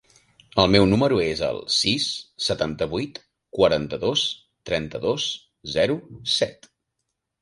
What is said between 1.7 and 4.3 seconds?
sis, setanta-vuit, quaranta-dos,